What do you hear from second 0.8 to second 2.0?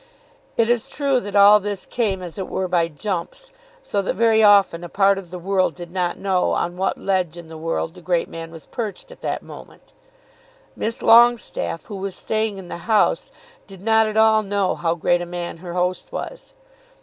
true that all this